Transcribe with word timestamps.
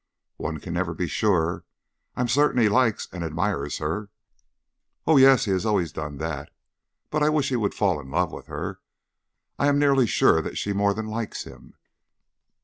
"One 0.37 0.59
can 0.59 0.73
never 0.73 0.95
be 0.95 1.05
sure. 1.05 1.63
I 2.15 2.21
am 2.21 2.27
certain 2.27 2.59
he 2.59 2.69
likes 2.69 3.07
and 3.13 3.23
admires 3.23 3.77
her." 3.77 4.09
"Oh, 5.05 5.17
yes, 5.17 5.45
he 5.45 5.51
always 5.63 5.89
has 5.89 5.93
done 5.93 6.17
that. 6.17 6.49
But 7.11 7.21
I 7.21 7.29
wish 7.29 7.49
he 7.49 7.55
would 7.55 7.75
fall 7.75 7.99
in 7.99 8.09
love 8.09 8.31
with 8.31 8.47
her. 8.47 8.79
I 9.59 9.67
am 9.67 9.77
nearly 9.77 10.07
sure 10.07 10.41
that 10.41 10.57
she 10.57 10.73
more 10.73 10.95
than 10.95 11.05
likes 11.05 11.43
him." 11.43 11.75